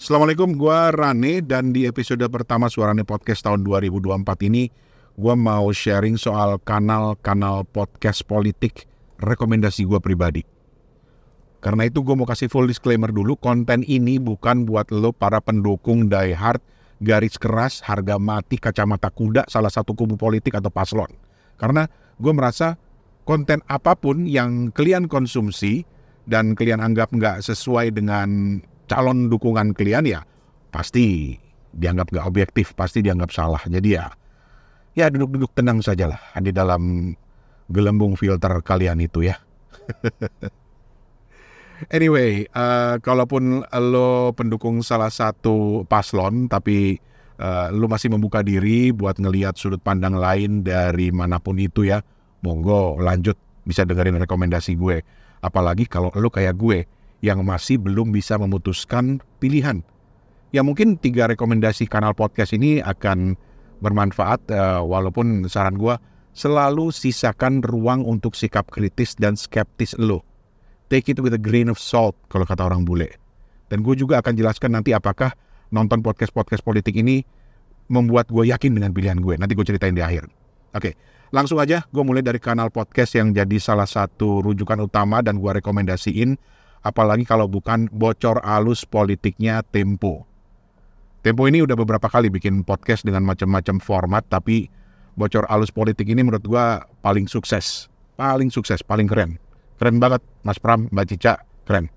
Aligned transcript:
Assalamualaikum, 0.00 0.56
gue 0.56 0.80
Rane 0.96 1.44
dan 1.44 1.76
di 1.76 1.84
episode 1.84 2.24
pertama 2.32 2.72
Suarane 2.72 3.04
Podcast 3.04 3.44
tahun 3.44 3.68
2024 3.68 4.48
ini 4.48 4.72
gue 5.12 5.34
mau 5.36 5.68
sharing 5.68 6.16
soal 6.16 6.56
kanal-kanal 6.64 7.68
podcast 7.68 8.24
politik 8.24 8.88
rekomendasi 9.20 9.84
gue 9.84 10.00
pribadi. 10.00 10.40
Karena 11.60 11.84
itu 11.84 12.00
gue 12.00 12.16
mau 12.16 12.24
kasih 12.24 12.48
full 12.48 12.64
disclaimer 12.64 13.12
dulu, 13.12 13.36
konten 13.36 13.84
ini 13.84 14.16
bukan 14.16 14.64
buat 14.64 14.88
lo 14.88 15.12
para 15.12 15.36
pendukung 15.44 16.08
die 16.08 16.32
hard, 16.32 16.64
garis 17.04 17.36
keras, 17.36 17.84
harga 17.84 18.16
mati, 18.16 18.56
kacamata 18.56 19.12
kuda, 19.12 19.52
salah 19.52 19.68
satu 19.68 19.92
kubu 19.92 20.16
politik 20.16 20.56
atau 20.56 20.72
paslon. 20.72 21.12
Karena 21.60 21.84
gue 22.16 22.32
merasa 22.32 22.80
konten 23.28 23.60
apa 23.68 23.92
pun 24.00 24.24
yang 24.24 24.72
kalian 24.72 25.12
konsumsi 25.12 25.84
dan 26.24 26.56
kalian 26.56 26.80
anggap 26.80 27.12
nggak 27.12 27.44
sesuai 27.44 27.92
dengan 27.92 28.64
calon 28.90 29.30
dukungan 29.30 29.70
kalian 29.78 30.02
ya 30.02 30.20
pasti 30.74 31.38
dianggap 31.70 32.10
gak 32.10 32.26
objektif, 32.26 32.74
pasti 32.74 33.02
dianggap 33.02 33.30
salah. 33.30 33.62
Jadi 33.62 33.94
ya, 33.94 34.10
ya 34.98 35.06
duduk-duduk 35.06 35.54
tenang 35.54 35.78
saja 35.78 36.10
lah 36.10 36.22
di 36.42 36.50
dalam 36.50 37.14
gelembung 37.70 38.18
filter 38.18 38.50
kalian 38.66 38.98
itu 38.98 39.30
ya. 39.30 39.38
anyway, 41.96 42.46
uh, 42.50 42.98
kalaupun 42.98 43.62
lo 43.66 44.34
pendukung 44.34 44.82
salah 44.82 45.10
satu 45.14 45.86
paslon, 45.86 46.50
tapi 46.50 46.98
uh, 47.38 47.70
lo 47.70 47.86
masih 47.86 48.10
membuka 48.10 48.42
diri 48.42 48.90
buat 48.90 49.22
ngelihat 49.22 49.54
sudut 49.54 49.78
pandang 49.78 50.18
lain 50.18 50.66
dari 50.66 51.14
mana 51.14 51.38
pun 51.38 51.54
itu 51.62 51.86
ya, 51.86 52.02
monggo 52.42 52.98
lanjut 52.98 53.38
bisa 53.62 53.86
dengerin 53.86 54.18
rekomendasi 54.18 54.74
gue. 54.74 55.06
Apalagi 55.40 55.86
kalau 55.86 56.10
lo 56.18 56.28
kayak 56.28 56.58
gue, 56.58 56.84
yang 57.20 57.44
masih 57.44 57.76
belum 57.80 58.12
bisa 58.12 58.40
memutuskan 58.40 59.20
pilihan. 59.40 59.84
Ya 60.50 60.66
mungkin 60.66 60.98
tiga 60.98 61.30
rekomendasi 61.30 61.86
kanal 61.86 62.16
podcast 62.16 62.56
ini 62.56 62.82
akan 62.82 63.38
bermanfaat 63.80 64.50
uh, 64.50 64.82
walaupun 64.82 65.46
saran 65.46 65.78
gue 65.78 65.94
selalu 66.34 66.90
sisakan 66.90 67.62
ruang 67.62 68.02
untuk 68.02 68.34
sikap 68.34 68.68
kritis 68.68 69.14
dan 69.16 69.38
skeptis 69.38 69.94
lo. 70.00 70.26
Take 70.90 71.14
it 71.14 71.22
with 71.22 71.36
a 71.36 71.40
grain 71.40 71.70
of 71.70 71.78
salt 71.78 72.18
kalau 72.26 72.42
kata 72.42 72.66
orang 72.66 72.82
bule. 72.82 73.14
Dan 73.70 73.86
gue 73.86 73.94
juga 73.94 74.18
akan 74.18 74.34
jelaskan 74.34 74.74
nanti 74.74 74.90
apakah 74.90 75.30
nonton 75.70 76.02
podcast-podcast 76.02 76.66
politik 76.66 76.98
ini 76.98 77.22
membuat 77.86 78.26
gue 78.30 78.50
yakin 78.50 78.74
dengan 78.74 78.90
pilihan 78.90 79.22
gue. 79.22 79.38
Nanti 79.38 79.54
gue 79.54 79.62
ceritain 79.62 79.94
di 79.94 80.02
akhir. 80.02 80.26
Oke, 80.74 80.98
langsung 81.30 81.62
aja 81.62 81.86
gue 81.86 82.02
mulai 82.02 82.22
dari 82.22 82.42
kanal 82.42 82.74
podcast 82.74 83.14
yang 83.14 83.30
jadi 83.30 83.58
salah 83.62 83.86
satu 83.86 84.42
rujukan 84.42 84.82
utama 84.82 85.22
dan 85.22 85.38
gue 85.38 85.50
rekomendasiin 85.62 86.38
apalagi 86.80 87.28
kalau 87.28 87.46
bukan 87.46 87.88
bocor 87.92 88.40
alus 88.44 88.88
politiknya 88.88 89.60
Tempo. 89.68 90.24
Tempo 91.20 91.44
ini 91.44 91.60
udah 91.60 91.76
beberapa 91.76 92.08
kali 92.08 92.32
bikin 92.32 92.64
podcast 92.64 93.04
dengan 93.04 93.28
macam-macam 93.28 93.76
format, 93.76 94.24
tapi 94.24 94.72
bocor 95.20 95.44
alus 95.52 95.68
politik 95.68 96.08
ini 96.08 96.24
menurut 96.24 96.44
gua 96.48 96.80
paling 97.04 97.28
sukses, 97.28 97.92
paling 98.16 98.48
sukses, 98.48 98.80
paling 98.80 99.04
keren. 99.04 99.36
Keren 99.76 100.00
banget, 100.00 100.24
Mas 100.44 100.56
Pram, 100.56 100.88
Mbak 100.88 101.06
Cica, 101.12 101.44
keren. 101.68 101.92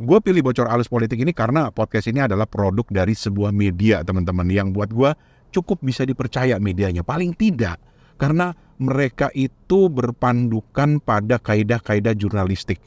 Gue 0.00 0.16
pilih 0.24 0.40
bocor 0.40 0.64
alus 0.70 0.88
politik 0.88 1.20
ini 1.20 1.34
karena 1.36 1.68
podcast 1.68 2.08
ini 2.08 2.24
adalah 2.24 2.48
produk 2.48 2.88
dari 2.88 3.12
sebuah 3.12 3.52
media, 3.52 4.00
teman-teman, 4.00 4.48
yang 4.48 4.72
buat 4.72 4.88
gue 4.88 5.12
cukup 5.52 5.82
bisa 5.84 6.08
dipercaya 6.08 6.56
medianya. 6.56 7.04
Paling 7.04 7.36
tidak, 7.36 7.76
karena 8.16 8.56
mereka 8.80 9.28
itu 9.36 9.92
berpandukan 9.92 11.04
pada 11.04 11.36
kaidah-kaidah 11.36 12.16
jurnalistik 12.16 12.80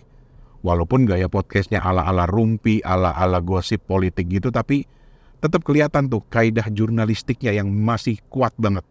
walaupun 0.63 1.03
gaya 1.03 1.27
podcastnya 1.27 1.83
ala-ala 1.83 2.23
rumpi, 2.25 2.79
ala-ala 2.81 3.43
gosip 3.43 3.83
politik 3.83 4.31
gitu, 4.31 4.49
tapi 4.49 4.87
tetap 5.43 5.67
kelihatan 5.67 6.07
tuh 6.07 6.23
kaidah 6.31 6.71
jurnalistiknya 6.71 7.51
yang 7.51 7.67
masih 7.67 8.17
kuat 8.31 8.55
banget. 8.55 8.87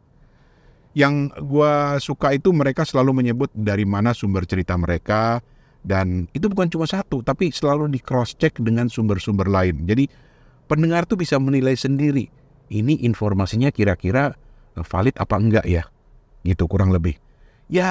Yang 0.92 1.32
gue 1.40 1.72
suka 2.04 2.36
itu 2.36 2.52
mereka 2.52 2.84
selalu 2.84 3.24
menyebut 3.24 3.48
dari 3.56 3.88
mana 3.88 4.12
sumber 4.12 4.44
cerita 4.44 4.76
mereka, 4.76 5.40
dan 5.80 6.28
itu 6.36 6.52
bukan 6.52 6.68
cuma 6.68 6.84
satu, 6.84 7.24
tapi 7.24 7.48
selalu 7.48 7.88
di 7.88 7.98
cross 7.98 8.36
check 8.36 8.60
dengan 8.60 8.92
sumber-sumber 8.92 9.48
lain. 9.48 9.88
Jadi 9.88 10.06
pendengar 10.68 11.08
tuh 11.08 11.16
bisa 11.16 11.40
menilai 11.40 11.72
sendiri, 11.74 12.28
ini 12.68 13.00
informasinya 13.00 13.72
kira-kira 13.72 14.36
valid 14.76 15.16
apa 15.16 15.34
enggak 15.40 15.64
ya, 15.64 15.88
gitu 16.44 16.68
kurang 16.68 16.92
lebih. 16.92 17.16
Ya 17.72 17.88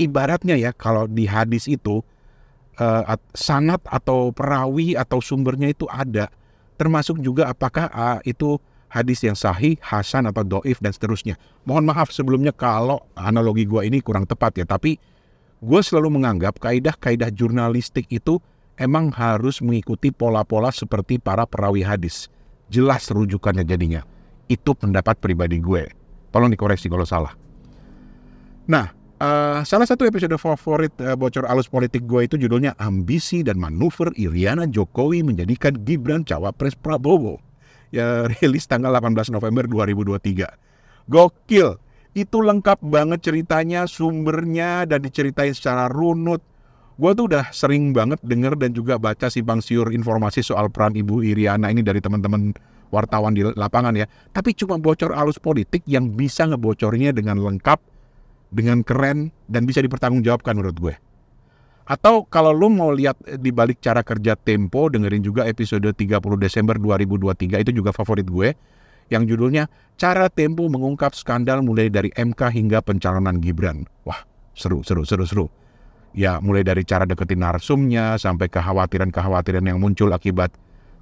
ibaratnya 0.00 0.56
ya 0.56 0.72
kalau 0.72 1.04
di 1.04 1.28
hadis 1.28 1.68
itu 1.68 2.00
uh, 2.78 3.18
sanat 3.36 3.82
atau 3.88 4.30
perawi 4.30 4.94
atau 4.96 5.18
sumbernya 5.18 5.72
itu 5.72 5.84
ada. 5.90 6.30
Termasuk 6.80 7.20
juga 7.20 7.50
apakah 7.52 7.90
uh, 7.92 8.18
itu 8.24 8.56
hadis 8.92 9.24
yang 9.24 9.36
sahih, 9.36 9.80
hasan 9.80 10.28
atau 10.28 10.44
doif 10.44 10.76
dan 10.84 10.92
seterusnya. 10.92 11.40
Mohon 11.64 11.96
maaf 11.96 12.12
sebelumnya 12.12 12.52
kalau 12.52 13.00
analogi 13.16 13.64
gue 13.64 13.88
ini 13.88 14.04
kurang 14.04 14.28
tepat 14.28 14.60
ya, 14.60 14.68
tapi 14.68 15.00
gue 15.62 15.80
selalu 15.80 16.20
menganggap 16.20 16.60
kaidah-kaidah 16.60 17.32
jurnalistik 17.32 18.04
itu 18.12 18.36
emang 18.76 19.08
harus 19.16 19.64
mengikuti 19.64 20.12
pola-pola 20.12 20.68
seperti 20.68 21.16
para 21.16 21.48
perawi 21.48 21.80
hadis. 21.86 22.28
Jelas 22.68 23.08
rujukannya 23.08 23.64
jadinya. 23.64 24.04
Itu 24.48 24.76
pendapat 24.76 25.16
pribadi 25.20 25.60
gue. 25.60 25.88
Tolong 26.32 26.52
dikoreksi 26.52 26.88
kalau 26.88 27.04
salah. 27.08 27.32
Nah, 28.68 28.92
Uh, 29.22 29.62
salah 29.62 29.86
satu 29.86 30.02
episode 30.02 30.34
favorit 30.34 30.90
uh, 30.98 31.14
bocor 31.14 31.46
alus 31.46 31.70
politik 31.70 32.10
gue 32.10 32.26
itu 32.26 32.34
judulnya 32.34 32.74
Ambisi 32.74 33.46
dan 33.46 33.54
Manuver 33.54 34.10
Iriana 34.18 34.66
Jokowi 34.66 35.22
menjadikan 35.22 35.78
Gibran 35.86 36.26
cawapres 36.26 36.74
Prabowo. 36.74 37.38
Ya 37.94 38.26
rilis 38.42 38.66
tanggal 38.66 38.90
18 38.90 39.30
November 39.30 39.70
2023. 39.70 41.06
Gokil. 41.06 41.78
Itu 42.18 42.42
lengkap 42.42 42.82
banget 42.82 43.22
ceritanya, 43.22 43.86
sumbernya 43.86 44.90
dan 44.90 45.06
diceritain 45.06 45.54
secara 45.54 45.86
runut. 45.86 46.42
Gue 46.98 47.14
tuh 47.14 47.30
udah 47.30 47.46
sering 47.54 47.94
banget 47.94 48.18
denger 48.26 48.58
dan 48.58 48.74
juga 48.74 48.98
baca 48.98 49.30
simpang 49.30 49.62
siur 49.62 49.94
informasi 49.94 50.42
soal 50.42 50.66
peran 50.66 50.98
Ibu 50.98 51.22
Iriana 51.22 51.70
ini 51.70 51.86
dari 51.86 52.02
teman-teman 52.02 52.58
wartawan 52.90 53.38
di 53.38 53.46
lapangan 53.46 53.94
ya. 53.94 54.10
Tapi 54.34 54.50
cuma 54.58 54.82
bocor 54.82 55.14
alus 55.14 55.38
politik 55.38 55.86
yang 55.86 56.10
bisa 56.10 56.42
ngebocornya 56.50 57.14
dengan 57.14 57.38
lengkap 57.38 57.91
dengan 58.52 58.84
keren 58.84 59.32
dan 59.48 59.64
bisa 59.64 59.80
dipertanggungjawabkan 59.80 60.52
menurut 60.52 60.76
gue. 60.76 60.94
Atau 61.82 62.28
kalau 62.30 62.54
lo 62.54 62.70
mau 62.70 62.94
lihat 62.94 63.18
di 63.42 63.50
balik 63.50 63.82
cara 63.82 64.06
kerja 64.06 64.38
Tempo, 64.38 64.86
dengerin 64.86 65.24
juga 65.24 65.48
episode 65.50 65.90
30 65.90 66.22
Desember 66.38 66.78
2023 66.78 67.58
itu 67.58 67.72
juga 67.74 67.90
favorit 67.90 68.28
gue 68.28 68.54
yang 69.10 69.26
judulnya 69.26 69.66
Cara 69.98 70.30
Tempo 70.30 70.70
Mengungkap 70.70 71.12
Skandal 71.12 71.60
Mulai 71.60 71.90
dari 71.90 72.14
MK 72.14 72.38
hingga 72.54 72.78
Pencalonan 72.80 73.42
Gibran. 73.42 73.84
Wah, 74.06 74.22
seru, 74.54 74.86
seru, 74.86 75.02
seru, 75.02 75.26
seru. 75.26 75.46
Ya, 76.12 76.38
mulai 76.44 76.60
dari 76.60 76.84
cara 76.84 77.08
deketin 77.08 77.40
narsumnya 77.40 78.20
sampai 78.20 78.52
kekhawatiran-kekhawatiran 78.52 79.64
yang 79.64 79.80
muncul 79.80 80.12
akibat 80.12 80.52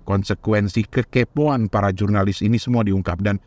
konsekuensi 0.07 0.87
kekepoan 0.87 1.67
para 1.67 1.91
jurnalis 1.91 2.43
ini 2.43 2.59
semua 2.59 2.87
diungkap 2.87 3.19
dan 3.23 3.39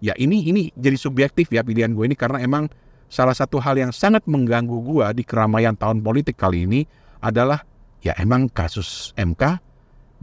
ya 0.00 0.16
ini 0.18 0.44
ini 0.44 0.68
jadi 0.74 0.96
subjektif 0.98 1.48
ya 1.52 1.62
pilihan 1.62 1.94
gue 1.94 2.04
ini 2.04 2.16
karena 2.18 2.42
emang 2.42 2.68
salah 3.12 3.36
satu 3.36 3.60
hal 3.60 3.76
yang 3.76 3.92
sangat 3.92 4.24
mengganggu 4.24 4.80
gua 4.80 5.12
di 5.12 5.20
keramaian 5.20 5.76
tahun 5.76 6.00
politik 6.00 6.40
kali 6.40 6.64
ini 6.64 6.80
adalah 7.20 7.60
ya 8.00 8.16
emang 8.16 8.48
kasus 8.48 9.12
MK 9.20 9.60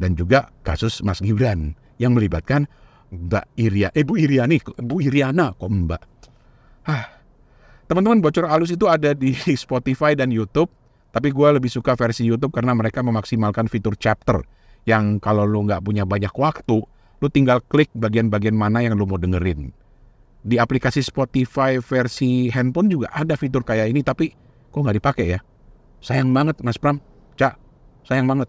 dan 0.01 0.17
juga 0.17 0.49
kasus 0.65 1.05
Mas 1.05 1.21
Gibran 1.21 1.77
yang 2.01 2.17
melibatkan 2.17 2.65
Mbak 3.13 3.45
Iria, 3.61 3.93
eh 3.93 4.01
Bu 4.01 4.17
Iriani, 4.17 4.57
Bu 4.81 5.05
Iriana 5.05 5.53
kok 5.53 5.69
Mbak. 5.69 6.03
Hah. 6.89 7.05
Teman-teman 7.89 8.21
bocor 8.21 8.45
alus 8.45 8.69
itu 8.69 8.85
ada 8.85 9.17
di 9.17 9.33
Spotify 9.65 10.13
dan 10.13 10.29
YouTube, 10.29 10.69
tapi 11.09 11.33
gue 11.33 11.47
lebih 11.57 11.73
suka 11.73 11.97
versi 11.97 12.21
YouTube 12.21 12.53
karena 12.53 12.77
mereka 12.77 13.01
memaksimalkan 13.01 13.65
fitur 13.65 13.97
chapter 13.97 14.45
yang 14.85 15.17
kalau 15.17 15.45
lo 15.49 15.65
nggak 15.65 15.81
punya 15.81 16.05
banyak 16.05 16.29
waktu, 16.37 16.85
lo 17.17 17.27
tinggal 17.33 17.65
klik 17.65 17.89
bagian-bagian 17.97 18.53
mana 18.53 18.85
yang 18.85 18.93
lo 18.93 19.09
mau 19.09 19.17
dengerin 19.17 19.73
di 20.39 20.55
aplikasi 20.55 21.03
Spotify 21.03 21.83
versi 21.83 22.47
handphone 22.47 22.87
juga 22.87 23.11
ada 23.11 23.35
fitur 23.35 23.61
kayak 23.63 23.91
ini 23.91 24.01
tapi 24.01 24.31
kok 24.71 24.79
nggak 24.79 24.97
dipakai 24.97 25.25
ya? 25.35 25.39
Sayang 25.99 26.31
banget 26.31 26.63
Mas 26.63 26.79
Pram. 26.79 27.03
Cak 27.35 27.59
sayang 28.07 28.27
banget. 28.27 28.47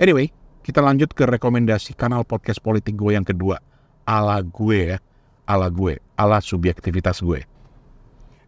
Anyway 0.00 0.32
kita 0.64 0.82
lanjut 0.82 1.12
ke 1.14 1.22
rekomendasi 1.28 1.94
kanal 1.94 2.24
podcast 2.24 2.58
politik 2.58 2.96
gue 2.96 3.12
yang 3.12 3.26
kedua. 3.26 3.60
Ala 4.08 4.40
gue 4.40 4.96
ya. 4.96 4.98
Ala 5.44 5.68
gue. 5.70 6.00
Ala 6.16 6.40
subjektivitas 6.40 7.20
gue. 7.20 7.44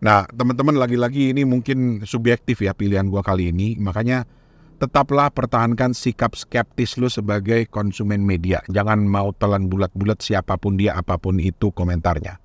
Nah 0.01 0.25
teman-teman 0.31 0.79
lagi-lagi 0.79 1.37
ini 1.37 1.45
mungkin 1.45 2.03
subjektif 2.09 2.65
ya 2.65 2.73
pilihan 2.73 3.07
gue 3.07 3.21
kali 3.21 3.53
ini. 3.53 3.77
Makanya 3.77 4.25
tetaplah 4.79 5.29
pertahankan 5.35 5.91
sikap 5.91 6.39
skeptis 6.39 6.95
lu 6.97 7.11
sebagai 7.11 7.67
konsumen 7.67 8.23
media. 8.23 8.63
Jangan 8.71 9.03
mau 9.05 9.35
telan 9.35 9.67
bulat-bulat 9.67 10.23
siapa 10.23 10.55
pun 10.55 10.79
dia, 10.79 10.95
apa 10.95 11.19
pun 11.19 11.43
itu 11.43 11.75
komentarnya. 11.75 12.39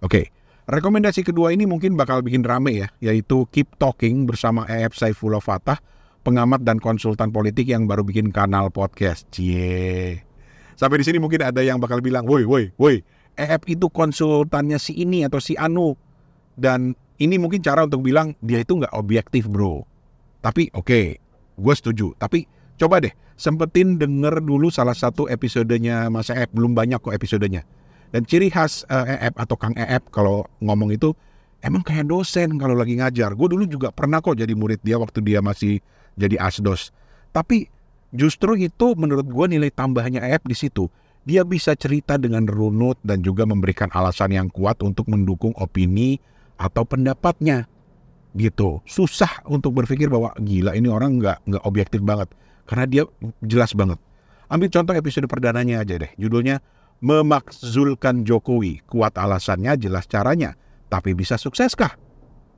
Oke, 0.00 0.32
rekomendasi 0.66 1.22
kedua 1.22 1.52
ini 1.52 1.68
mungkin 1.68 1.94
bakal 1.94 2.24
bikin 2.24 2.42
rame 2.42 2.82
ya, 2.82 2.88
yaitu 3.04 3.44
Keep 3.52 3.76
Talking 3.76 4.24
bersama 4.24 4.64
EF 4.66 4.96
Saifullah 4.96 5.44
Fatah 5.44 5.78
pengamat 6.22 6.62
dan 6.62 6.78
konsultan 6.78 7.34
politik 7.34 7.68
yang 7.68 7.84
baru 7.84 8.06
bikin 8.06 8.30
kanal 8.30 8.70
podcast. 8.70 9.26
Cie. 9.34 10.22
Sampai 10.78 11.02
di 11.02 11.04
sini 11.04 11.18
mungkin 11.20 11.42
ada 11.44 11.60
yang 11.60 11.78
bakal 11.82 12.00
bilang, 12.00 12.24
woi, 12.24 12.46
woi, 12.46 12.70
woi, 12.80 13.02
EF 13.36 13.62
itu 13.68 13.90
konsultannya 13.92 14.78
si 14.80 14.96
ini 14.96 15.26
atau 15.26 15.42
si 15.42 15.58
Anu. 15.58 15.94
Dan 16.56 16.96
ini 17.20 17.36
mungkin 17.36 17.60
cara 17.60 17.84
untuk 17.84 18.06
bilang 18.06 18.34
dia 18.40 18.62
itu 18.62 18.78
nggak 18.78 18.94
objektif 18.96 19.50
bro. 19.50 19.84
Tapi 20.42 20.72
oke, 20.74 20.86
okay, 20.86 21.06
gue 21.58 21.74
setuju. 21.74 22.14
Tapi 22.16 22.44
coba 22.76 23.02
deh, 23.02 23.12
sempetin 23.36 23.96
denger 24.00 24.40
dulu 24.42 24.68
salah 24.68 24.96
satu 24.96 25.28
episodenya 25.28 26.08
Mas 26.08 26.32
EF. 26.32 26.50
Belum 26.52 26.72
banyak 26.72 27.00
kok 27.00 27.14
episodenya. 27.14 27.64
Dan 28.12 28.28
ciri 28.28 28.52
khas 28.52 28.84
uh, 28.92 29.08
EF 29.08 29.34
atau 29.40 29.56
Kang 29.56 29.72
EF 29.72 30.12
kalau 30.12 30.44
ngomong 30.60 30.92
itu 30.92 31.16
emang 31.64 31.80
kayak 31.80 32.08
dosen 32.08 32.60
kalau 32.60 32.76
lagi 32.76 33.00
ngajar. 33.00 33.32
Gue 33.32 33.48
dulu 33.48 33.64
juga 33.64 33.88
pernah 33.88 34.20
kok 34.20 34.36
jadi 34.36 34.52
murid 34.52 34.84
dia 34.84 35.00
waktu 35.00 35.24
dia 35.24 35.40
masih 35.40 35.80
jadi 36.20 36.36
asdos. 36.36 36.92
Tapi 37.32 37.72
Justru 38.12 38.60
itu 38.60 38.92
menurut 38.92 39.24
gue 39.24 39.46
nilai 39.48 39.72
tambahnya 39.72 40.20
EF 40.20 40.44
di 40.44 40.52
situ. 40.52 40.92
Dia 41.24 41.48
bisa 41.48 41.72
cerita 41.72 42.20
dengan 42.20 42.44
runut 42.44 43.00
dan 43.00 43.24
juga 43.24 43.48
memberikan 43.48 43.88
alasan 43.88 44.36
yang 44.36 44.48
kuat 44.52 44.84
untuk 44.84 45.08
mendukung 45.08 45.56
opini 45.56 46.20
atau 46.60 46.84
pendapatnya. 46.84 47.64
Gitu. 48.32 48.80
Susah 48.88 49.44
untuk 49.44 49.76
berpikir 49.76 50.08
bahwa 50.08 50.32
gila 50.40 50.72
ini 50.72 50.88
orang 50.88 51.20
nggak 51.20 51.44
nggak 51.44 51.62
objektif 51.68 52.00
banget. 52.00 52.32
Karena 52.64 52.84
dia 52.88 53.02
jelas 53.44 53.76
banget. 53.76 54.00
Ambil 54.48 54.68
contoh 54.68 54.94
episode 54.96 55.28
perdananya 55.28 55.84
aja 55.84 55.96
deh. 56.00 56.12
Judulnya 56.16 56.60
Memakzulkan 57.02 58.22
Jokowi. 58.22 58.86
Kuat 58.86 59.18
alasannya, 59.18 59.74
jelas 59.74 60.06
caranya. 60.06 60.54
Tapi 60.86 61.18
bisa 61.18 61.34
sukseskah? 61.34 61.98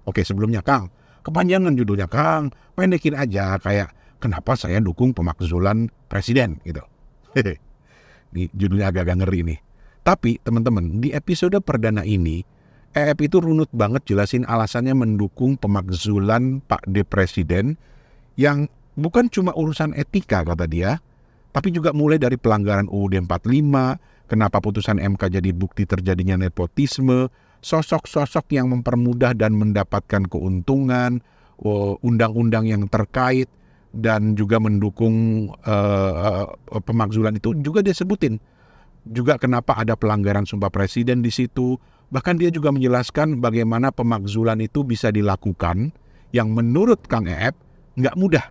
Oke 0.05 0.21
sebelumnya 0.21 0.61
Kang. 0.61 0.93
Kepanjangan 1.25 1.73
judulnya 1.73 2.05
Kang. 2.13 2.53
Pendekin 2.77 3.17
aja 3.17 3.57
kayak 3.57 3.97
kenapa 4.21 4.53
saya 4.53 4.85
dukung 4.85 5.17
pemakzulan 5.17 5.89
presiden 6.13 6.61
gitu. 6.69 6.85
ini 8.37 8.53
judulnya 8.53 8.93
agak-agak 8.93 9.25
ngeri 9.25 9.41
nih. 9.49 9.59
Tapi 10.05 10.37
teman-teman 10.45 11.01
di 11.01 11.17
episode 11.17 11.57
perdana 11.65 12.05
ini 12.05 12.45
EF 12.95 13.19
itu 13.27 13.43
runut 13.43 13.67
banget 13.75 14.07
jelasin 14.07 14.47
alasannya 14.47 14.95
mendukung 14.95 15.59
pemakzulan 15.59 16.63
Pak 16.63 16.87
D 16.87 17.03
Presiden 17.03 17.75
yang 18.39 18.71
bukan 18.95 19.27
cuma 19.27 19.51
urusan 19.55 19.99
etika 19.99 20.47
kata 20.47 20.71
dia, 20.71 21.03
tapi 21.51 21.75
juga 21.75 21.91
mulai 21.91 22.23
dari 22.23 22.39
pelanggaran 22.39 22.87
UUD 22.87 23.27
45, 23.27 24.31
kenapa 24.31 24.63
putusan 24.63 25.03
MK 25.03 25.39
jadi 25.39 25.51
bukti 25.51 25.87
terjadinya 25.91 26.39
nepotisme, 26.39 27.31
sosok-sosok 27.67 28.55
yang 28.55 28.71
mempermudah 28.71 29.35
dan 29.35 29.59
mendapatkan 29.59 30.31
keuntungan, 30.31 31.19
oh, 31.63 31.99
undang-undang 32.07 32.71
yang 32.71 32.87
terkait, 32.87 33.51
dan 33.95 34.35
juga 34.35 34.59
mendukung 34.59 35.47
uh, 35.67 36.47
pemakzulan 36.83 37.39
itu. 37.39 37.55
Juga 37.59 37.83
dia 37.83 37.95
sebutin 37.95 38.39
juga 39.05 39.37
kenapa 39.37 39.77
ada 39.77 39.95
pelanggaran 39.95 40.49
sumpah 40.49 40.73
presiden 40.73 41.21
di 41.21 41.29
situ 41.29 41.77
bahkan 42.15 42.39
dia 42.39 42.55
juga 42.55 42.71
menjelaskan 42.71 43.43
bagaimana 43.43 43.91
pemakzulan 43.91 44.63
itu 44.63 44.87
bisa 44.87 45.11
dilakukan 45.11 45.91
yang 46.31 46.55
menurut 46.55 47.03
Kang 47.11 47.27
Eep 47.27 47.59
nggak 47.99 48.15
mudah 48.15 48.47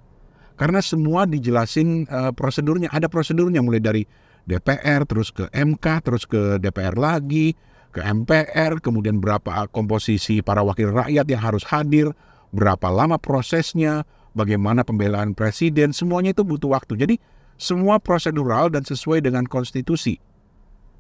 karena 0.59 0.83
semua 0.83 1.23
dijelasin 1.23 2.03
uh, 2.11 2.35
prosedurnya 2.35 2.91
ada 2.91 3.07
prosedurnya 3.07 3.63
mulai 3.63 3.79
dari 3.79 4.03
DPR 4.43 5.07
terus 5.07 5.31
ke 5.31 5.47
MK 5.55 5.85
terus 6.03 6.27
ke 6.27 6.59
DPR 6.59 6.99
lagi 6.99 7.55
ke 7.95 8.03
MPR 8.03 8.83
kemudian 8.83 9.23
berapa 9.23 9.71
komposisi 9.71 10.43
para 10.43 10.59
wakil 10.59 10.91
rakyat 10.91 11.23
yang 11.31 11.39
harus 11.39 11.63
hadir 11.63 12.11
berapa 12.51 12.91
lama 12.91 13.15
prosesnya 13.15 14.03
bagaimana 14.37 14.81
pembelaan 14.85 15.37
presiden, 15.37 15.93
semuanya 15.93 16.33
itu 16.33 16.43
butuh 16.43 16.73
waktu. 16.73 16.97
Jadi 16.97 17.15
semua 17.55 18.01
prosedural 18.01 18.73
dan 18.73 18.83
sesuai 18.83 19.23
dengan 19.23 19.45
konstitusi. 19.45 20.21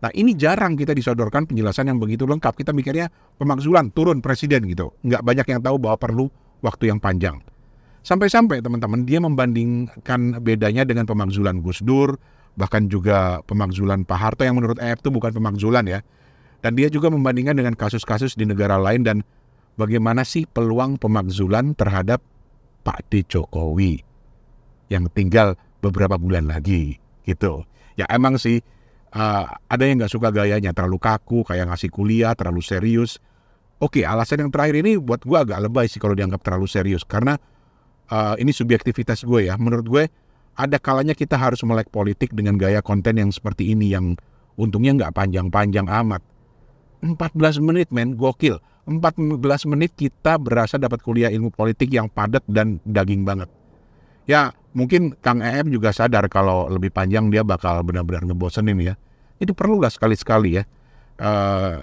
Nah 0.03 0.11
ini 0.11 0.35
jarang 0.35 0.75
kita 0.75 0.91
disodorkan 0.91 1.47
penjelasan 1.47 1.87
yang 1.87 1.95
begitu 1.95 2.27
lengkap. 2.27 2.59
Kita 2.59 2.75
mikirnya 2.75 3.07
pemakzulan 3.39 3.87
turun 3.95 4.19
presiden 4.19 4.67
gitu. 4.67 4.91
Nggak 5.07 5.23
banyak 5.23 5.47
yang 5.47 5.61
tahu 5.63 5.79
bahwa 5.79 5.95
perlu 5.95 6.25
waktu 6.59 6.91
yang 6.91 6.99
panjang. 6.99 7.39
Sampai-sampai 8.03 8.59
teman-teman 8.59 9.07
dia 9.07 9.23
membandingkan 9.23 10.43
bedanya 10.43 10.83
dengan 10.83 11.07
pemakzulan 11.07 11.63
Gus 11.63 11.79
Dur, 11.79 12.19
bahkan 12.59 12.91
juga 12.91 13.39
pemakzulan 13.47 14.03
Pak 14.03 14.19
Harto 14.19 14.43
yang 14.43 14.59
menurut 14.59 14.75
EF 14.83 14.99
itu 14.99 15.07
bukan 15.07 15.31
pemakzulan 15.31 15.87
ya. 15.87 16.03
Dan 16.59 16.75
dia 16.75 16.91
juga 16.91 17.07
membandingkan 17.07 17.55
dengan 17.55 17.71
kasus-kasus 17.71 18.35
di 18.35 18.43
negara 18.43 18.75
lain 18.75 19.07
dan 19.07 19.23
bagaimana 19.79 20.27
sih 20.27 20.43
peluang 20.43 20.99
pemakzulan 20.99 21.79
terhadap 21.79 22.19
Pak 22.83 23.07
D 23.07 23.23
Jokowi 23.23 24.03
yang 24.91 25.07
tinggal 25.15 25.55
beberapa 25.79 26.19
bulan 26.19 26.51
lagi 26.51 26.99
gitu. 27.23 27.63
Ya 27.95 28.03
emang 28.11 28.35
sih 28.35 28.59
uh, 29.13 29.45
ada 29.69 29.83
yang 29.85 30.01
nggak 30.01 30.11
suka 30.11 30.33
gayanya 30.33 30.73
terlalu 30.73 30.97
kaku 30.97 31.45
kayak 31.45 31.69
ngasih 31.69 31.89
kuliah 31.93 32.33
terlalu 32.33 32.61
serius. 32.65 33.21
Oke 33.81 34.05
alasan 34.07 34.47
yang 34.47 34.51
terakhir 34.53 34.79
ini 34.79 34.97
buat 34.97 35.23
gue 35.23 35.37
agak 35.37 35.59
lebay 35.59 35.89
sih 35.89 35.99
kalau 36.01 36.15
dianggap 36.17 36.41
terlalu 36.41 36.67
serius 36.69 37.03
karena 37.03 37.37
uh, 38.09 38.35
ini 38.41 38.49
subjektivitas 38.51 39.23
gue 39.23 39.49
ya. 39.49 39.55
Menurut 39.59 39.85
gue 39.85 40.03
ada 40.53 40.77
kalanya 40.77 41.17
kita 41.17 41.37
harus 41.37 41.61
melek 41.65 41.89
politik 41.89 42.33
dengan 42.33 42.57
gaya 42.57 42.81
konten 42.81 43.17
yang 43.17 43.29
seperti 43.33 43.73
ini 43.73 43.93
yang 43.93 44.13
untungnya 44.57 44.93
nggak 44.97 45.13
panjang-panjang 45.17 45.89
amat. 45.89 46.21
14 47.03 47.59
menit 47.59 47.91
men, 47.91 48.15
gokil. 48.15 48.61
14 48.87 49.39
menit 49.71 49.95
kita 49.95 50.35
berasa 50.39 50.75
dapat 50.75 50.99
kuliah 51.03 51.31
ilmu 51.31 51.51
politik 51.51 51.91
yang 51.91 52.07
padat 52.07 52.43
dan 52.47 52.79
daging 52.87 53.27
banget. 53.27 53.51
Ya 54.23 54.55
mungkin 54.73 55.17
Kang 55.21 55.41
EM 55.41 55.71
juga 55.71 55.93
sadar 55.95 56.27
kalau 56.29 56.69
lebih 56.69 56.93
panjang 56.93 57.29
dia 57.29 57.41
bakal 57.41 57.81
benar-benar 57.81 58.25
ngebosenin 58.27 58.77
ya. 58.81 58.93
Itu 59.41 59.53
perlu 59.57 59.81
lah 59.81 59.89
sekali-sekali 59.89 60.61
ya. 60.61 60.63
eh, 61.21 61.77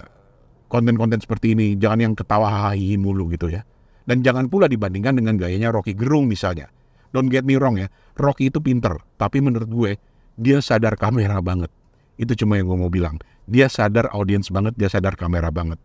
konten-konten 0.67 1.19
seperti 1.19 1.55
ini 1.55 1.75
jangan 1.79 2.11
yang 2.11 2.13
ketawa 2.15 2.69
hahi 2.69 2.99
mulu 2.99 3.31
gitu 3.31 3.51
ya. 3.51 3.63
Dan 4.03 4.23
jangan 4.23 4.51
pula 4.51 4.67
dibandingkan 4.67 5.19
dengan 5.19 5.39
gayanya 5.39 5.71
Rocky 5.71 5.95
Gerung 5.95 6.27
misalnya. 6.27 6.67
Don't 7.11 7.27
get 7.27 7.43
me 7.43 7.59
wrong 7.59 7.75
ya, 7.75 7.91
Rocky 8.15 8.47
itu 8.47 8.63
pinter, 8.63 8.95
tapi 9.19 9.43
menurut 9.43 9.67
gue 9.67 9.91
dia 10.39 10.63
sadar 10.63 10.95
kamera 10.95 11.43
banget. 11.43 11.67
Itu 12.15 12.39
cuma 12.39 12.55
yang 12.55 12.71
gue 12.71 12.79
mau 12.79 12.91
bilang. 12.91 13.19
Dia 13.51 13.67
sadar 13.67 14.07
audiens 14.15 14.47
banget, 14.47 14.79
dia 14.79 14.87
sadar 14.87 15.19
kamera 15.19 15.51
banget 15.51 15.75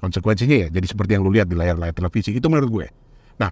konsekuensinya 0.00 0.56
ya 0.66 0.68
jadi 0.68 0.86
seperti 0.86 1.16
yang 1.16 1.22
lu 1.24 1.32
lihat 1.32 1.48
di 1.48 1.56
layar-layar 1.56 1.94
televisi 1.96 2.36
itu 2.36 2.46
menurut 2.46 2.70
gue 2.70 2.86
nah 3.40 3.50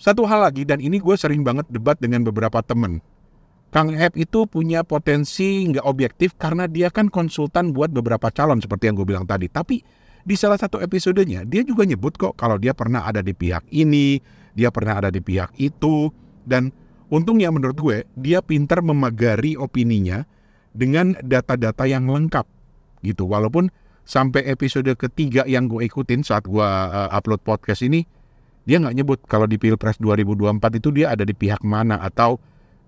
satu 0.00 0.24
hal 0.24 0.48
lagi 0.48 0.64
dan 0.64 0.80
ini 0.80 0.96
gue 0.96 1.12
sering 1.12 1.44
banget 1.44 1.68
debat 1.68 2.00
dengan 2.00 2.24
beberapa 2.24 2.64
temen. 2.64 3.04
Kang 3.68 3.92
Ep 3.92 4.16
itu 4.16 4.48
punya 4.48 4.80
potensi 4.80 5.68
nggak 5.68 5.84
objektif 5.84 6.34
karena 6.40 6.64
dia 6.64 6.88
kan 6.88 7.12
konsultan 7.12 7.70
buat 7.76 7.92
beberapa 7.92 8.32
calon 8.32 8.58
seperti 8.58 8.88
yang 8.88 8.96
gue 8.96 9.06
bilang 9.06 9.28
tadi. 9.28 9.46
Tapi 9.46 9.84
di 10.24 10.34
salah 10.40 10.56
satu 10.56 10.80
episodenya 10.80 11.44
dia 11.44 11.60
juga 11.60 11.84
nyebut 11.84 12.16
kok 12.16 12.34
kalau 12.34 12.56
dia 12.56 12.72
pernah 12.72 13.04
ada 13.04 13.20
di 13.20 13.36
pihak 13.36 13.68
ini 13.70 14.18
dia 14.56 14.72
pernah 14.72 14.98
ada 15.04 15.12
di 15.12 15.20
pihak 15.20 15.52
itu 15.60 16.08
dan 16.48 16.72
untungnya 17.12 17.52
menurut 17.52 17.76
gue 17.76 17.96
dia 18.16 18.40
pintar 18.40 18.80
memagari 18.80 19.54
opininya 19.54 20.24
dengan 20.72 21.12
data-data 21.20 21.84
yang 21.84 22.08
lengkap 22.08 22.48
gitu. 23.04 23.28
Walaupun 23.28 23.68
sampai 24.08 24.48
episode 24.48 24.90
ketiga 24.96 25.44
yang 25.44 25.68
gue 25.68 25.84
ikutin 25.84 26.24
saat 26.24 26.48
gue 26.48 26.64
uh, 26.64 27.12
upload 27.12 27.44
podcast 27.44 27.84
ini 27.84 28.02
dia 28.68 28.76
nggak 28.76 28.96
nyebut 28.96 29.18
kalau 29.24 29.48
di 29.48 29.56
pilpres 29.56 29.96
2024 29.98 30.80
itu 30.80 30.88
dia 30.92 31.12
ada 31.16 31.24
di 31.24 31.32
pihak 31.32 31.64
mana 31.64 32.00
atau 32.00 32.36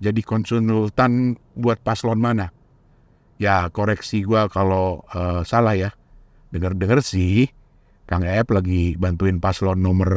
jadi 0.02 0.19
konsultan 0.21 1.38
buat 1.55 1.79
paslon 1.81 2.19
mana. 2.19 2.50
Ya 3.38 3.71
koreksi 3.71 4.26
gue 4.26 4.50
kalau 4.50 5.07
uh, 5.14 5.47
salah 5.47 5.79
ya. 5.79 5.91
Dengar-dengar 6.52 7.00
sih 7.00 7.49
Kang 8.05 8.26
Ep 8.29 8.52
lagi 8.52 8.99
bantuin 9.00 9.41
paslon 9.41 9.81
nomor 9.81 10.11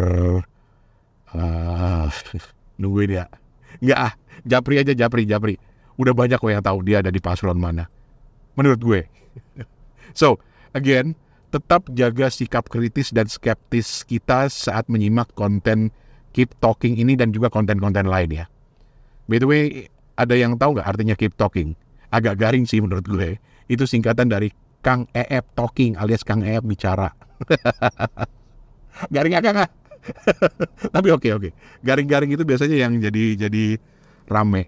uh, 1.31 2.07
nungguin 2.81 3.21
ya. 3.21 3.25
Nggak 3.79 3.99
ah 3.99 4.13
Japri 4.43 4.81
aja 4.81 4.91
Japri 4.91 5.23
Japri. 5.23 5.55
Udah 5.95 6.11
banyak 6.11 6.41
kok 6.41 6.51
yang 6.51 6.65
tahu 6.65 6.83
dia 6.83 6.99
ada 6.99 7.13
di 7.13 7.21
paslon 7.23 7.55
mana. 7.55 7.87
Menurut 8.59 8.81
gue. 8.81 9.01
So 10.15 10.39
again, 10.71 11.11
tetap 11.55 11.87
jaga 11.95 12.27
sikap 12.27 12.67
kritis 12.67 13.15
dan 13.15 13.31
skeptis 13.31 14.03
kita 14.03 14.51
saat 14.51 14.91
menyimak 14.91 15.31
konten 15.39 15.87
Keep 16.35 16.59
Talking 16.59 16.99
ini 16.99 17.15
dan 17.15 17.31
juga 17.31 17.47
konten-konten 17.47 18.11
lain 18.11 18.43
ya. 18.43 18.45
By 19.31 19.39
the 19.39 19.47
way, 19.47 19.87
ada 20.19 20.35
yang 20.35 20.59
tahu 20.59 20.75
nggak 20.75 20.83
artinya 20.83 21.15
Keep 21.15 21.39
Talking? 21.39 21.79
Agak 22.11 22.35
garing 22.43 22.67
sih 22.67 22.83
menurut 22.83 23.07
gue. 23.07 23.39
Itu 23.71 23.87
singkatan 23.87 24.27
dari 24.27 24.51
Kang 24.83 25.07
EF 25.15 25.47
Talking 25.55 25.95
alias 25.95 26.27
Kang 26.27 26.43
EF 26.43 26.59
bicara. 26.67 27.15
garing 29.15 29.39
agak 29.39 29.51
nggak? 29.55 29.71
Tapi 30.99 31.07
oke 31.07 31.29
oke. 31.39 31.49
Garing-garing 31.87 32.35
itu 32.35 32.43
biasanya 32.43 32.83
yang 32.83 32.99
jadi 32.99 33.47
jadi 33.47 33.79
rame. 34.27 34.67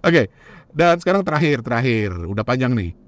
oke. 0.00 0.08
okay. 0.08 0.32
Dan 0.72 0.96
sekarang 0.98 1.20
terakhir, 1.20 1.60
terakhir. 1.60 2.16
Udah 2.26 2.42
panjang 2.48 2.72
nih 2.72 3.03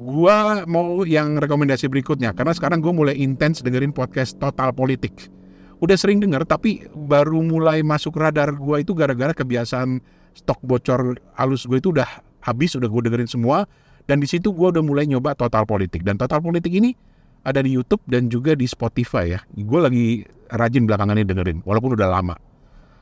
gua 0.00 0.64
mau 0.64 1.04
yang 1.04 1.36
rekomendasi 1.40 1.88
berikutnya 1.88 2.32
karena 2.32 2.52
sekarang 2.56 2.80
gue 2.80 2.92
mulai 2.92 3.14
intens 3.18 3.60
dengerin 3.60 3.92
podcast 3.92 4.36
Total 4.40 4.72
Politik. 4.72 5.28
udah 5.82 5.98
sering 5.98 6.22
dengar 6.22 6.46
tapi 6.46 6.86
baru 6.94 7.42
mulai 7.42 7.82
masuk 7.82 8.14
radar 8.14 8.54
gue 8.54 8.86
itu 8.86 8.94
gara-gara 8.94 9.34
kebiasaan 9.34 9.98
stok 10.30 10.62
bocor 10.62 11.18
halus 11.34 11.66
gue 11.66 11.82
itu 11.82 11.90
udah 11.90 12.06
habis 12.38 12.78
udah 12.78 12.86
gue 12.86 13.02
dengerin 13.10 13.26
semua 13.26 13.66
dan 14.10 14.18
di 14.18 14.26
situ 14.26 14.50
gue 14.50 14.68
udah 14.74 14.82
mulai 14.82 15.06
nyoba 15.06 15.34
total 15.38 15.62
politik. 15.66 16.02
Dan 16.02 16.18
total 16.18 16.42
politik 16.42 16.74
ini 16.74 16.94
ada 17.46 17.62
di 17.62 17.74
YouTube 17.74 18.02
dan 18.06 18.26
juga 18.30 18.54
di 18.58 18.66
Spotify 18.66 19.38
ya. 19.38 19.40
Gue 19.54 19.80
lagi 19.82 20.06
rajin 20.52 20.84
belakangan 20.84 21.16
ini 21.18 21.26
dengerin 21.26 21.58
walaupun 21.64 21.96
udah 21.96 22.08
lama 22.10 22.34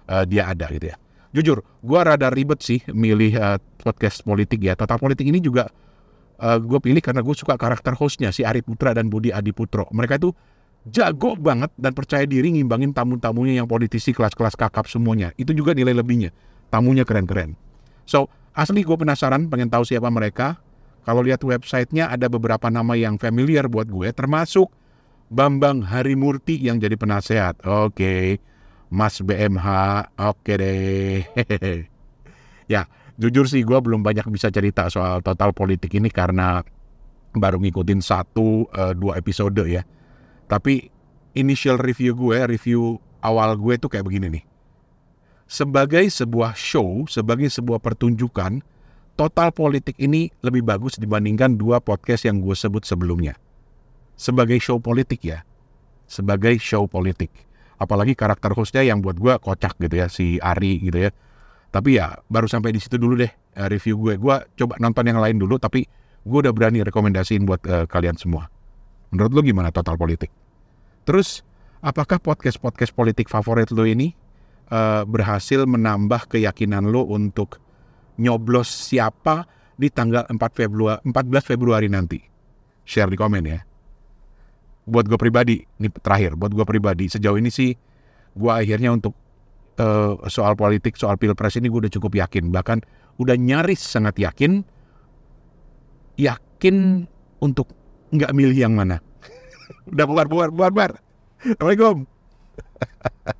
uh, 0.08 0.24
dia 0.28 0.48
ada 0.48 0.68
gitu 0.70 0.92
ya. 0.92 0.96
Jujur 1.30 1.58
gue 1.62 2.00
rada 2.02 2.28
ribet 2.28 2.60
sih 2.60 2.82
milih 2.90 3.32
uh, 3.38 3.58
podcast 3.80 4.22
politik 4.26 4.60
ya. 4.60 4.76
Total 4.76 5.00
politik 5.00 5.24
ini 5.24 5.40
juga 5.40 5.72
uh, 6.40 6.58
gue 6.58 6.80
pilih 6.80 7.04
karena 7.04 7.20
gue 7.20 7.36
suka 7.36 7.54
karakter 7.60 7.92
hostnya 7.94 8.32
si 8.32 8.42
Ari 8.42 8.64
Putra 8.64 8.96
dan 8.96 9.12
Budi 9.12 9.30
Adiputro 9.30 9.86
mereka 9.92 10.16
itu 10.16 10.32
jago 10.88 11.36
banget 11.36 11.68
dan 11.76 11.92
percaya 11.92 12.24
diri 12.24 12.56
ngimbangin 12.56 12.96
tamu-tamunya 12.96 13.60
yang 13.60 13.68
politisi 13.68 14.16
kelas-kelas 14.16 14.56
kakap 14.56 14.88
semuanya. 14.88 15.36
Itu 15.36 15.52
juga 15.52 15.76
nilai 15.76 15.92
lebihnya. 15.92 16.32
Tamunya 16.72 17.04
keren-keren. 17.04 17.58
So, 18.08 18.32
asli 18.56 18.80
gue 18.80 18.96
penasaran 18.96 19.50
pengen 19.52 19.68
tahu 19.68 19.84
siapa 19.84 20.08
mereka. 20.08 20.56
Kalau 21.04 21.24
lihat 21.24 21.40
websitenya 21.44 22.12
ada 22.12 22.28
beberapa 22.28 22.68
nama 22.68 22.92
yang 22.96 23.16
familiar 23.16 23.68
buat 23.68 23.88
gue, 23.88 24.12
termasuk 24.12 24.68
Bambang 25.32 25.80
Harimurti 25.84 26.60
yang 26.60 26.76
jadi 26.76 26.96
penasehat. 26.96 27.64
Oke, 27.64 27.94
okay. 27.94 28.26
Mas 28.90 29.22
BMH, 29.22 29.66
oke 30.18 30.42
okay 30.42 30.54
deh. 30.58 31.18
ya, 32.74 32.90
jujur 33.20 33.44
sih 33.44 33.60
gue 33.60 33.78
belum 33.78 34.00
banyak 34.00 34.24
bisa 34.32 34.48
cerita 34.48 34.88
soal 34.88 35.20
total 35.20 35.52
politik 35.52 35.92
ini 35.92 36.08
karena 36.08 36.64
baru 37.36 37.60
ngikutin 37.60 38.00
satu, 38.00 38.66
uh, 38.72 38.96
dua 38.96 39.20
episode 39.20 39.60
ya 39.68 39.84
tapi 40.50 40.90
initial 41.38 41.78
review 41.78 42.18
gue, 42.18 42.42
review 42.50 42.98
awal 43.22 43.54
gue 43.54 43.78
itu 43.78 43.86
kayak 43.86 44.02
begini 44.02 44.40
nih. 44.40 44.44
Sebagai 45.46 46.02
sebuah 46.10 46.58
show, 46.58 47.06
sebagai 47.06 47.46
sebuah 47.50 47.78
pertunjukan, 47.78 48.62
total 49.14 49.48
politik 49.54 49.94
ini 50.02 50.30
lebih 50.42 50.66
bagus 50.66 50.98
dibandingkan 50.98 51.54
dua 51.54 51.78
podcast 51.78 52.26
yang 52.26 52.42
gue 52.42 52.54
sebut 52.54 52.82
sebelumnya. 52.82 53.38
Sebagai 54.18 54.58
show 54.58 54.82
politik 54.82 55.22
ya, 55.22 55.46
sebagai 56.10 56.58
show 56.58 56.86
politik. 56.90 57.30
Apalagi 57.80 58.12
karakter 58.18 58.52
hostnya 58.52 58.84
yang 58.84 59.00
buat 59.00 59.16
gue 59.16 59.32
kocak 59.38 59.78
gitu 59.78 59.94
ya, 59.96 60.06
si 60.10 60.42
Ari 60.42 60.82
gitu 60.82 61.08
ya. 61.08 61.10
Tapi 61.70 62.02
ya 62.02 62.18
baru 62.26 62.50
sampai 62.50 62.74
di 62.74 62.82
situ 62.82 62.98
dulu 62.98 63.14
deh 63.14 63.30
eh, 63.30 63.68
review 63.70 63.94
gue. 63.98 64.14
Gue 64.18 64.36
coba 64.58 64.74
nonton 64.82 65.06
yang 65.06 65.22
lain 65.22 65.38
dulu, 65.38 65.56
tapi 65.56 65.86
gue 66.26 66.38
udah 66.42 66.52
berani 66.52 66.84
rekomendasiin 66.84 67.48
buat 67.48 67.62
uh, 67.64 67.86
kalian 67.88 68.18
semua. 68.18 68.50
Menurut 69.10 69.32
lo 69.32 69.40
gimana 69.40 69.72
total 69.72 69.96
politik? 69.96 70.28
Terus, 71.08 71.40
apakah 71.80 72.20
podcast-podcast 72.20 72.92
politik 72.92 73.26
favorit 73.32 73.72
lo 73.72 73.88
ini 73.88 74.12
uh, 74.68 75.02
berhasil 75.08 75.64
menambah 75.64 76.28
keyakinan 76.28 76.92
lo 76.92 77.08
untuk 77.08 77.56
nyoblos 78.20 78.68
siapa 78.68 79.48
di 79.80 79.88
tanggal 79.88 80.28
4 80.28 80.36
Februari, 80.52 81.00
14 81.08 81.50
Februari 81.56 81.88
nanti? 81.88 82.20
Share 82.84 83.08
di 83.08 83.16
komen 83.16 83.42
ya. 83.48 83.64
Buat 84.84 85.08
gue 85.08 85.18
pribadi, 85.18 85.56
ini 85.80 85.88
terakhir, 85.88 86.36
buat 86.36 86.52
gue 86.52 86.66
pribadi, 86.68 87.08
sejauh 87.08 87.38
ini 87.40 87.48
sih 87.48 87.72
gue 88.30 88.52
akhirnya 88.52 88.94
untuk 88.94 89.16
uh, 89.78 90.18
soal 90.26 90.58
politik, 90.58 90.98
soal 90.98 91.20
pilpres 91.20 91.54
ini 91.60 91.70
gue 91.70 91.86
udah 91.86 91.92
cukup 91.92 92.18
yakin. 92.18 92.50
Bahkan 92.50 92.82
udah 93.20 93.36
nyaris 93.36 93.78
sangat 93.78 94.18
yakin, 94.18 94.64
yakin 96.16 97.06
untuk 97.38 97.70
nggak 98.10 98.34
milih 98.34 98.56
yang 98.56 98.74
mana. 98.74 98.98
Udah 99.90 100.06
bubar, 100.06 100.26
bubar, 100.26 100.50
bubar, 100.50 100.70
bubar. 100.74 100.92
Assalamualaikum. 101.40 102.04